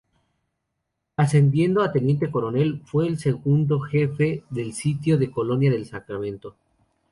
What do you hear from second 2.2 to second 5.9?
coronel, fue el segundo jefe del sitio de Colonia del